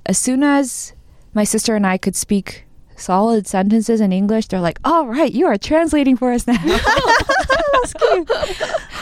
[0.06, 0.94] as soon as
[1.34, 2.64] my sister and I could speak
[2.96, 6.58] solid sentences in English, they're like, All right, you are translating for us now.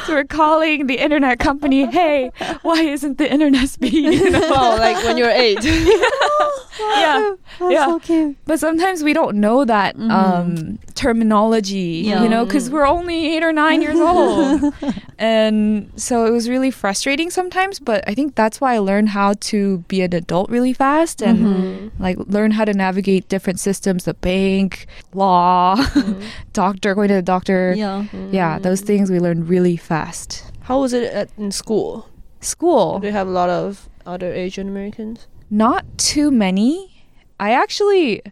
[0.07, 2.31] So we're calling the internet company, Hey,
[2.63, 3.93] why isn't the internet speed?
[4.15, 4.41] You know?
[4.51, 5.63] Wow, like when you're eight.
[5.65, 7.35] yeah.
[7.59, 7.87] That's Yeah.
[7.87, 8.37] so cute.
[8.47, 10.11] But sometimes we don't know that Mhm.
[10.11, 12.23] um, terminology, Yeah.
[12.23, 14.73] you know, because we're only eight or nine years old.
[15.19, 17.79] and so it was really frustrating sometimes.
[17.79, 21.39] But I think that's why I learned how to be an adult really fast and
[21.41, 21.91] Mm.
[21.99, 26.23] like learn how to navigate different systems the bank, law, Mm.
[26.53, 27.75] doctor, going to the doctor.
[27.77, 28.05] Yeah.
[28.33, 30.45] Yeah, those things we learned really fast.
[30.63, 32.09] How was it at, in school?
[32.41, 33.01] School.
[33.01, 35.27] Do they have a lot of other Asian Americans?
[35.51, 37.03] Not too many.
[37.41, 38.23] I actually,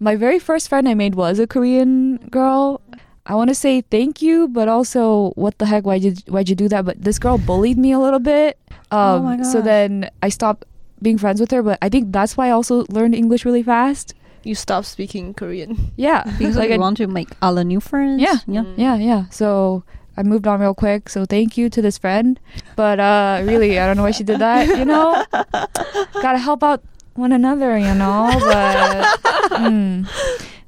[0.00, 2.80] my very first friend I made was a Korean girl.
[3.24, 5.86] I want to say thank you, but also what the heck?
[5.86, 6.84] Why did why'd you do that?
[6.84, 8.58] But this girl bullied me a little bit.
[8.90, 10.66] Um, Oh my So then I stopped
[11.00, 11.62] being friends with her.
[11.62, 14.12] But I think that's why I also learned English really fast.
[14.44, 15.92] You stop speaking Korean.
[15.96, 18.20] Yeah, Because like you I- want to make other new friends.
[18.20, 18.36] Yeah.
[18.46, 18.62] Yeah.
[18.64, 18.74] Mm.
[18.76, 19.24] yeah, yeah.
[19.30, 19.84] So
[20.16, 21.08] I moved on real quick.
[21.08, 22.38] So thank you to this friend.
[22.76, 24.68] But uh, really, I don't know why she did that.
[24.68, 25.24] You know,
[26.22, 26.82] gotta help out
[27.14, 27.76] one another.
[27.78, 29.20] You know, but.
[29.60, 30.06] mm.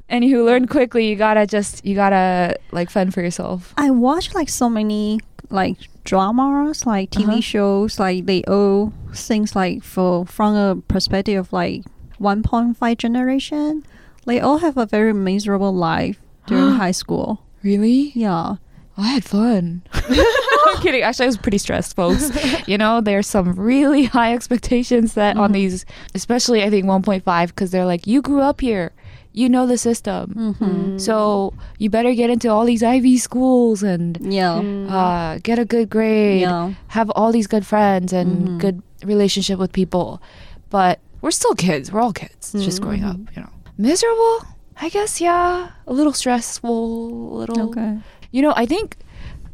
[0.08, 1.08] Anywho, learn quickly.
[1.08, 3.74] You gotta just you gotta like fend for yourself.
[3.76, 5.18] I watch like so many
[5.50, 7.40] like dramas, like TV Uh-huh.
[7.40, 11.82] shows, like they all things like for from a perspective of like
[12.20, 13.84] 1.5 generation,
[14.26, 17.42] they all have a very miserable life during high school.
[17.62, 18.12] Really?
[18.14, 18.56] Yeah.
[18.98, 19.82] I had fun.
[19.92, 21.02] I'm kidding.
[21.02, 22.30] Actually, I was pretty stressed, folks.
[22.66, 25.54] you know, there's some really high expectations that on Mhm.
[25.54, 28.92] these, especially I think 1.5, because they're like, you grew up here,
[29.34, 30.32] you know the system.
[30.34, 30.96] Mm-hmm.
[30.98, 34.60] So you better get into all these Ivy schools and Yeah.
[34.64, 34.90] Mm.
[34.90, 36.72] uh, get a good grade, Yeah.
[36.88, 38.58] have all these good friends and Mhm.
[38.58, 40.22] good relationship with people.
[40.70, 41.90] But we're still kids.
[41.90, 42.54] We're all kids.
[42.54, 43.50] It's just growing up, you know.
[43.76, 44.46] Miserable?
[44.80, 45.70] I guess, yeah.
[45.86, 47.60] A little stressful, a little.
[47.70, 47.98] Okay.
[48.30, 48.96] You know, I think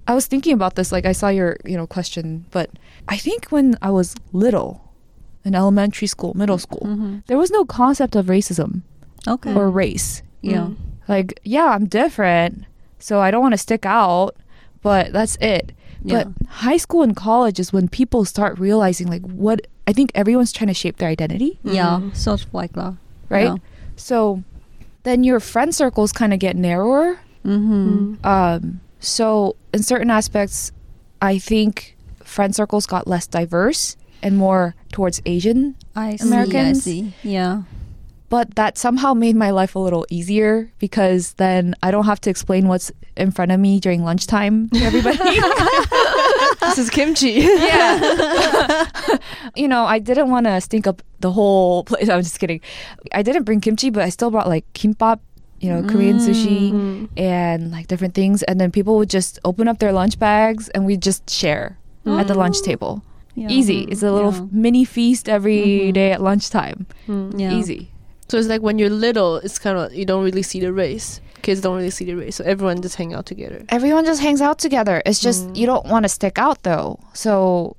[0.07, 0.93] I was thinking about this.
[0.93, 2.69] Like, I saw your, you know, question, but
[3.09, 4.93] I think when I was little,
[5.45, 7.19] in elementary school, middle school, Mm-hmm.
[7.27, 8.83] there was no concept of racism
[9.27, 9.55] Okay.
[9.55, 10.23] or race.
[10.43, 10.67] yeah.
[10.69, 10.77] Mm.
[11.09, 12.65] Like, yeah, I'm different,
[12.99, 14.37] so I don't want to stick out,
[14.83, 15.73] but that's it.
[16.05, 16.25] Yeah.
[16.25, 20.53] But high school and college is when people start realizing, like, what I think everyone's
[20.53, 21.99] trying to shape their identity, Yeah.
[22.01, 22.17] Mm.
[22.17, 22.95] Sort of like that.
[23.29, 23.45] right?
[23.45, 23.57] Yeah.
[23.97, 24.43] So
[25.03, 27.19] then your friend circles kind of get narrower.
[27.45, 28.15] Mm-hmm.
[28.15, 28.25] Mm.
[28.27, 30.71] Um, so in certain aspects,
[31.21, 36.29] I think friend circles got less diverse and more towards Asian, I see.
[36.29, 36.79] Americans?
[36.79, 37.15] I see.
[37.25, 37.63] Yeah.
[38.29, 42.31] but that somehow made my life a little easier because then I don't have to
[42.31, 45.19] explain what's in front of me during lunchtime to everybody.
[46.61, 47.31] this is kimchi.
[47.41, 48.87] yeah.
[49.57, 52.09] you know, I didn't want to stink up the whole place.
[52.09, 52.61] I'm just kidding.
[53.13, 55.21] I didn't bring kimchi, but I still brought like kimbap,
[55.61, 57.09] you know, Korean sushi Mm.
[57.17, 58.43] and like different things.
[58.45, 62.27] And then people would just open up their lunch bags and we'd just share at
[62.27, 63.03] the lunch table.
[63.35, 63.49] yeah.
[63.49, 63.83] Easy.
[63.89, 64.47] It's a little Yeah.
[64.51, 66.15] mini feast every day Mhm.
[66.15, 66.87] at lunchtime.
[67.09, 67.39] Mm.
[67.41, 67.53] Yeah.
[67.55, 67.92] Easy.
[68.33, 71.21] So it's like when you're little, it's kind of you don't really see the race.
[71.43, 73.61] Kids don't really see the race, so everyone just hang out together.
[73.69, 75.03] Everyone just hangs out together.
[75.05, 75.57] It's just Mm.
[75.57, 76.99] you don't want to stick out though.
[77.13, 77.77] So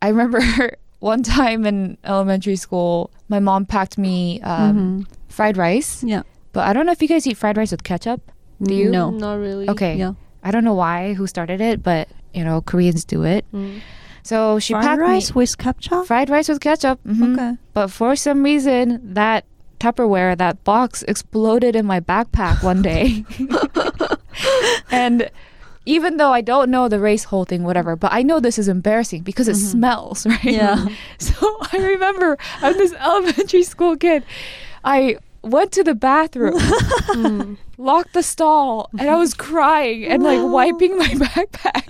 [0.00, 0.38] I remember
[1.00, 5.06] one time in elementary school, my mom packed me um, Mhm.
[5.28, 6.04] fried rice.
[6.04, 6.22] Yeah.
[6.52, 8.20] But I don't know if you guys eat fried rice with ketchup.
[8.62, 8.88] Do you?
[8.90, 9.10] No.
[9.10, 9.68] Not really.
[9.68, 9.96] Okay.
[9.96, 10.12] Yeah.
[10.44, 13.44] I don't know why, who started it, but you know, Koreans do it.
[13.52, 13.80] Mm.
[14.22, 16.06] So she Fried packed rice me with ketchup.
[16.06, 17.00] fried rice with ketchup.
[17.04, 17.32] mhm.
[17.34, 17.52] Okay.
[17.74, 19.44] But for some reason, that
[19.82, 23.24] Tupperware, that box exploded in my backpack one day.
[24.90, 25.28] and
[25.86, 28.68] even though I don't know the race whole thing, whatever, but I know this is
[28.68, 29.70] embarrassing because it Mhm.
[29.72, 30.44] smells, right?
[30.44, 30.86] Yeah.
[31.18, 31.34] So
[31.72, 34.22] I remember I'm this elementary school kid.
[34.84, 37.56] I went to the bathroom, Mm.
[37.82, 41.84] Locked the stall, and I was crying and like wiping my backpack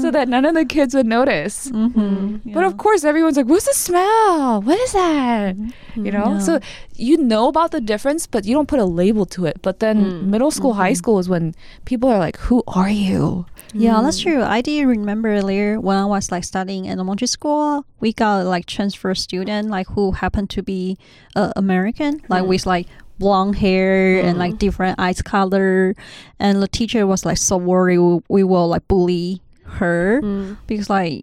[0.00, 1.70] so that none of the kids would notice.
[1.70, 2.52] Mm-hmm.
[2.52, 4.62] But of course, everyone's like, "What's the smell?
[4.62, 5.56] What is that?"
[5.96, 6.34] You know.
[6.34, 6.38] Yeah.
[6.38, 6.60] So
[6.94, 9.62] you know about the difference, but you don't put a label to it.
[9.62, 10.22] But then Mm.
[10.34, 10.96] middle school, high Mhm.
[11.02, 14.22] school is when people are like, "Who are you?" Yeah, that's Mm.
[14.22, 14.42] true.
[14.42, 18.64] I did remember earlier when I was like studying in elementary school, we got like
[18.66, 20.96] transfer student like who happened to be
[21.36, 22.48] uh, American, like Mm.
[22.48, 22.86] with like
[23.18, 24.58] blonde hair and like Mm.
[24.58, 25.94] different eyes color,
[26.38, 30.56] and the teacher was like so worried we, we will like bully her Mm.
[30.66, 31.22] because like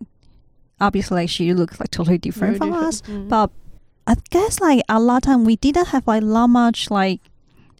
[0.81, 3.01] obviously like, she looks like totally different Very from us.
[3.01, 3.29] Mm.
[3.29, 3.49] But
[4.07, 7.21] I guess like a lot of time we didn't have like not much like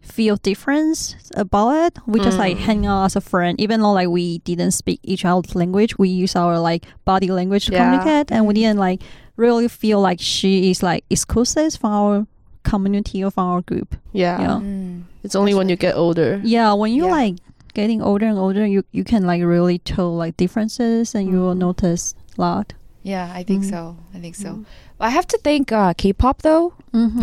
[0.02, 1.98] feel difference about it.
[2.06, 2.60] We just like Mm.
[2.60, 5.98] hang out as a friend, even though like we didn't speak each other's language.
[5.98, 7.84] We use our like body language to Yeah.
[7.84, 9.02] communicate, and we didn't like
[9.36, 12.26] really feel like she is like exclusive from our
[12.70, 13.94] community of our group.
[14.12, 14.40] yeah.
[14.42, 14.58] Yeah.
[14.60, 15.02] Mm.
[15.24, 16.40] It's only when you get older.
[16.44, 17.18] Yeah, when you Yeah.
[17.20, 17.34] like
[17.74, 21.54] getting older and older, you you can like really tell like differences, and you will
[21.54, 21.66] Mm.
[21.68, 22.66] notice a lot.
[23.06, 23.70] Yeah, I think Mm.
[23.70, 23.80] so.
[24.14, 24.50] I think so.
[24.50, 24.64] Mm.
[24.98, 27.22] I have to thank uh, K-pop though, Mm-hmm.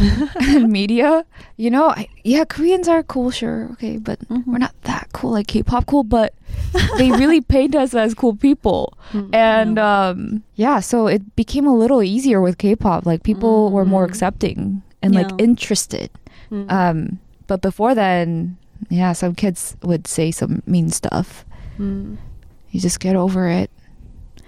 [0.55, 1.25] and media.
[1.57, 4.47] You know, I, yeah, Koreans are cool, sure, okay, but Mm-hmm.
[4.51, 6.03] we're not that cool like K-pop cool.
[6.07, 6.31] But
[7.01, 8.93] they really paint us as cool people.
[9.11, 9.29] Mm.
[9.35, 10.17] and um
[10.55, 14.09] yeah so it became a little easier with k-pop like people were more Mm.
[14.09, 14.59] accepting
[15.03, 16.09] and like interested
[16.51, 16.71] Mm.
[16.71, 18.57] um but before then
[18.89, 21.45] yeah some kids would say some mean stuff
[21.79, 22.17] Mm.
[22.71, 23.69] you just get over it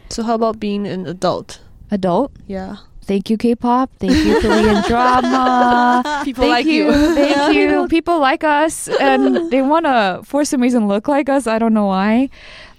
[0.10, 1.62] So how about being an adult?
[1.92, 2.76] adult Yeah.
[3.06, 6.92] thank you k-pop thank you korean drama People thank like you.
[7.16, 7.50] thank Yeah.
[7.50, 11.58] you people like us and they want to for some reason look like us i
[11.58, 12.30] don't know why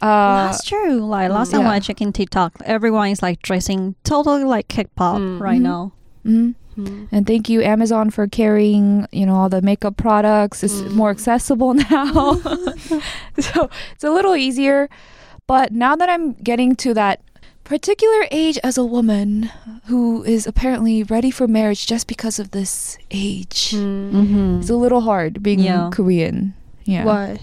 [0.02, 1.00] uh That's true.
[1.00, 1.68] Like last time yeah.
[1.72, 5.40] when I checked in TikTok, everyone is like dressing totally like K-pop Mm.
[5.40, 5.62] right Mhm.
[5.72, 5.82] now.
[6.24, 6.54] mhm.
[6.76, 7.08] Mm.
[7.12, 10.62] And thank you, Amazon, for carrying, you know, all the makeup products.
[10.62, 10.92] It's Mm.
[10.92, 12.34] more accessible now.
[13.38, 14.88] so it's a little easier.
[15.46, 17.20] But now that I'm getting to that
[17.64, 19.50] particular age as a woman
[19.86, 24.12] who is apparently ready for marriage just because of this age, Mm.
[24.12, 24.60] Mm-hmm.
[24.60, 25.90] it's a little hard being Yeah.
[25.92, 26.54] Korean.
[26.84, 27.04] Yeah.
[27.04, 27.38] Why?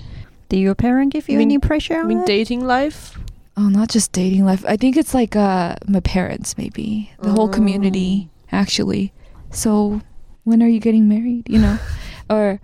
[0.49, 1.95] Did your parent give you I mean- any pressure?
[1.95, 2.25] I on mean, it?
[2.27, 3.17] dating life.
[3.55, 4.63] Oh, not just dating life.
[4.67, 7.11] I think it's like uh, my parents, maybe.
[7.21, 9.13] The whole community, actually.
[9.53, 10.01] So
[10.43, 11.49] when are you getting married?
[11.49, 11.79] You know?
[12.29, 12.59] or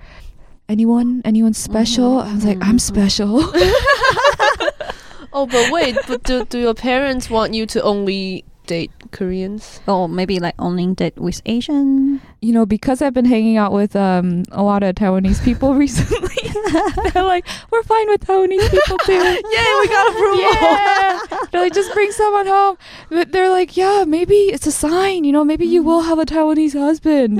[0.67, 1.21] anyone?
[1.23, 2.19] Anyone mm-hmm, special?
[2.19, 2.97] I was like, mm-hmm, I'm mm-hmm.
[2.99, 3.54] special.
[5.32, 9.82] Oh, but wait, but do, do your parents want you to only date Koreans?
[9.88, 12.21] or maybe like only date with Asian.
[12.45, 16.38] you know, because I've been hanging out with um a lot of Taiwanese people recently.
[17.13, 19.13] they're like, we're fine with Taiwanese people too.
[19.55, 20.45] Yay, we got approval.
[20.53, 21.19] Yeah.
[21.51, 22.75] They're like, just bring someone home.
[23.10, 25.23] But they're like, yeah, maybe it's a sign.
[25.27, 27.39] You know, maybe you will have a Taiwanese husband.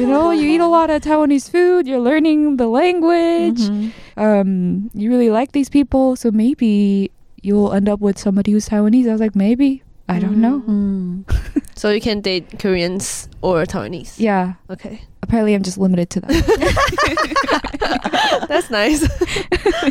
[0.00, 1.86] You know, you eat a lot of Taiwanese food.
[1.86, 3.60] You're learning the language.
[3.68, 3.92] Mhm.
[4.16, 7.10] Um, you really like these people, so maybe
[7.42, 9.08] you'll end up with somebody who's Taiwanese.
[9.08, 9.82] I was like, maybe.
[10.12, 10.60] I don't know.
[10.60, 11.24] Mm.
[11.74, 14.14] So you can date Koreans or Taiwanese.
[14.18, 14.54] Yeah.
[14.70, 15.02] Okay.
[15.22, 18.44] Apparently, I'm just limited to that.
[18.48, 19.02] That's nice.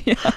[0.05, 0.31] yeah.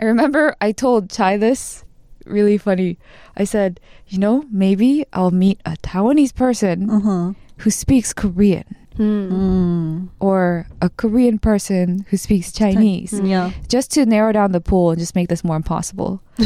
[0.00, 1.84] I remember I told Chai this
[2.26, 2.98] really funny.
[3.36, 7.32] I said, you know, maybe I'll meet a Taiwanese person Uh-huh.
[7.58, 8.64] who speaks Korean
[8.96, 9.32] Hmm.
[9.32, 10.08] Mm.
[10.20, 13.28] or a Korean person who speaks Chinese Mm.
[13.28, 13.50] Yeah.
[13.68, 16.20] just to narrow down the pool and just make this more impossible.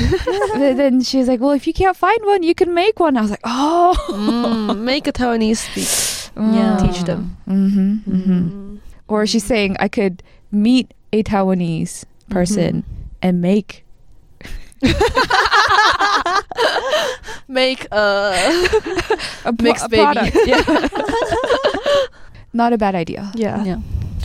[0.57, 3.17] Then she was like, well, if you can't find one, you can make one.
[3.17, 3.97] I was like, oh.
[4.09, 5.89] Mm, make a Taiwanese speak.
[6.37, 6.79] Yeah.
[6.81, 7.37] Teach them.
[7.49, 8.33] Mm-hmm, mm-hmm.
[8.33, 8.79] Mm.
[9.09, 12.85] Or she's saying I could meet a Taiwanese person
[13.21, 13.85] and make
[17.49, 18.69] Make a
[19.45, 20.03] a pro- a baby.
[20.03, 20.37] product.
[20.47, 20.89] Yeah.
[22.53, 23.31] Not a bad idea.
[23.35, 23.65] yeah.
[23.65, 23.81] Yeah.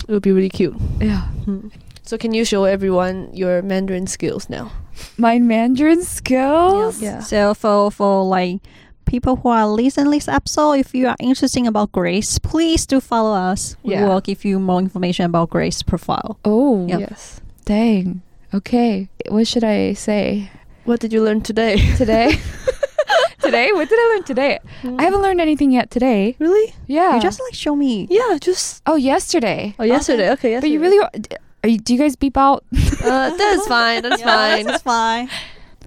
[0.08, 0.76] It would be really cute.
[1.00, 1.22] Yeah.
[1.46, 1.68] Hmm.
[2.04, 4.72] So can you show everyone your Mandarin skills now?
[5.18, 7.02] My Mandarin skills.
[7.02, 7.20] Yeah.
[7.22, 8.60] So for for like
[9.06, 13.34] people who are listening this episode, if you are interested about Grace, please do follow
[13.36, 13.76] us.
[13.84, 14.04] Yeah.
[14.04, 16.38] We will give you more information about Grace profile.
[16.44, 17.00] Oh, Yep.
[17.00, 17.40] Yes.
[17.66, 18.22] dang.
[18.54, 19.08] Okay.
[19.30, 20.52] What should I say
[20.86, 21.78] What did you learn today?
[21.98, 22.36] today?
[23.42, 23.72] today?
[23.72, 24.60] What did I learn today?
[24.82, 25.00] Mm.
[25.00, 26.36] I haven't learned anything yet today.
[26.40, 26.74] Really?
[26.88, 27.16] Yeah.
[27.16, 28.08] You just like show me.
[28.10, 28.82] Yeah, just.
[28.86, 29.76] Oh, yesterday.
[29.80, 30.32] Oh, yesterday.
[30.32, 30.62] Okay, okay yesterday.
[30.62, 31.70] But you really are.
[31.70, 32.64] You, do you guys beep out?
[33.04, 34.02] uh, that's fine.
[34.02, 34.66] That's yeah, fine.
[34.66, 35.30] That's fine.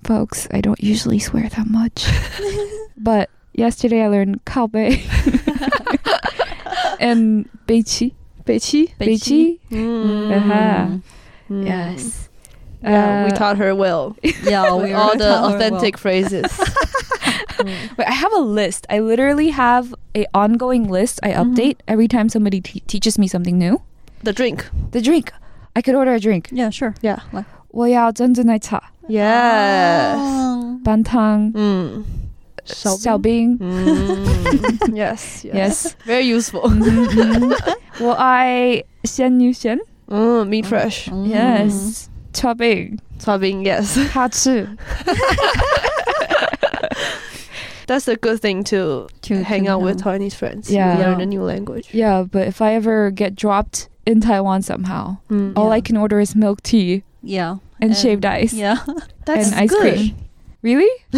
[0.04, 2.06] Folks, I don't usually swear that much,
[2.96, 4.94] but yesterday I learned kalbe
[7.00, 8.14] and beichi.
[8.44, 8.94] Beichi.
[8.98, 9.58] Beichi.
[9.70, 10.36] Mm.
[10.36, 10.98] Uh-huh.
[11.50, 11.66] Mm.
[11.66, 12.25] Yes.
[12.83, 14.15] Yeah, we Uh, taught her well.
[14.43, 16.49] Yeah, with we all were the taught her authentic phrases.
[17.97, 18.87] Wait, I have a list.
[18.89, 21.53] I literally have a ongoing list I Mhm.
[21.53, 23.81] update every time somebody te- teaches me something new.
[24.23, 24.65] the drink.
[24.91, 25.31] The drink.
[25.75, 26.49] I could order a drink.
[26.51, 26.57] well.
[26.59, 26.93] Yeah, sure.
[27.01, 27.19] Yeah.
[27.69, 30.17] 我要珍珠奶茶, Yes.
[30.17, 30.77] Oh.
[30.83, 32.03] 半糖, Mm.
[32.65, 33.57] 小冰.
[33.59, 34.89] Mm.
[34.93, 35.53] yes, yes.
[35.53, 35.95] Yes.
[36.05, 36.67] Very useful.
[36.69, 37.51] 嗯嗯
[37.99, 39.77] 我爱鲜女鲜.
[40.07, 41.07] Mm, meat fresh.
[41.09, 41.27] Mm.
[41.33, 42.07] Yes.
[42.36, 43.00] topping.
[43.18, 43.96] Tobing, yes.
[43.96, 44.76] Hatsu.
[47.86, 49.84] That's a good thing to, to hang to out know.
[49.84, 50.70] with Taiwanese friends.
[50.70, 50.98] Yeah.
[50.98, 51.94] learn a new language.
[51.94, 55.74] Yeah, but if I ever get dropped in Taiwan somehow, mm, all yeah.
[55.74, 57.04] I can order is milk tea.
[57.22, 57.58] Yeah.
[57.80, 58.52] And, and shaved ice.
[58.52, 58.84] Yeah.
[59.24, 59.94] That's and ice good.
[59.94, 60.16] cream.
[60.63, 60.89] Really?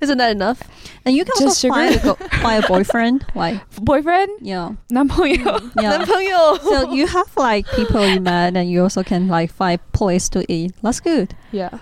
[0.00, 0.62] Isn't that enough?
[1.04, 2.10] And you can Just also find, sugar?
[2.10, 3.26] a, go- find a boyfriend.
[3.34, 4.28] Like, Boyfriend?
[4.42, 4.76] yeah.
[4.90, 5.60] 男朋友?
[5.76, 5.98] Yeah.
[5.98, 6.56] 男朋友.
[6.62, 10.44] so you have like people you met and you also can like find place to
[10.48, 10.72] eat.
[10.82, 11.34] That's good.
[11.52, 11.78] yeah.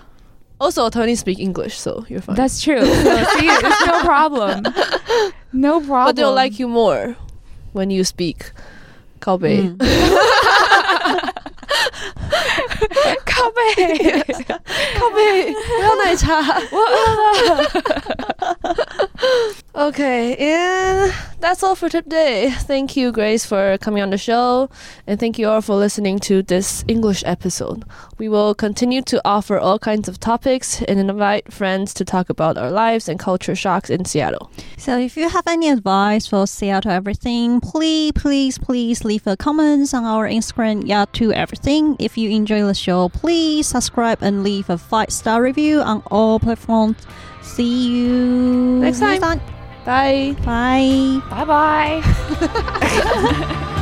[0.59, 2.35] Also, Taiwanese speak English, so you're fine.
[2.37, 2.79] That's true.
[2.85, 4.63] So, see, it's no problem.
[5.51, 6.05] No problem.
[6.05, 7.15] but they'll like you more
[7.73, 8.51] when you speak
[9.19, 9.61] 靠北.
[9.69, 9.77] Mm.
[13.37, 14.23] 靠背。
[14.97, 16.41] 靠北，不要奶茶。
[19.73, 22.51] okay, and that's all for today.
[22.67, 24.69] Thank you, Grace, for coming on the show,
[25.07, 27.83] and thank you all for listening to this English episode.
[28.17, 32.57] We will continue to offer all kinds of topics and invite friends to talk about
[32.57, 34.49] our lives and culture shocks in Seattle.
[34.77, 39.93] So if you have any advice for Seattle Everything, please, please, please leave a comments
[39.93, 41.95] on our Instagram, yeah, to everything.
[41.99, 43.26] If you enjoy the show, please
[43.62, 46.96] subscribe and leave a five star review on all platforms.
[47.42, 49.20] See you Next time.
[49.84, 50.36] Bye.
[50.44, 51.20] Bye.
[51.30, 52.02] Bye bye.